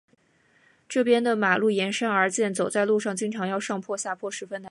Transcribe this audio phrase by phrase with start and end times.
[0.89, 4.59] 这边的马路沿山而建，走在路上经常要上坡下坡，十分难走。